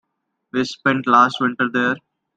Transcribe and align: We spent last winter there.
We 0.51 0.65
spent 0.65 1.05
last 1.05 1.37
winter 1.39 1.69
there. 1.71 1.95